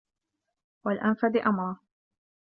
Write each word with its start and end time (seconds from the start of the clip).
وَالْأَنْفَذِ 0.85 1.37
أَمْرًا 1.37 1.79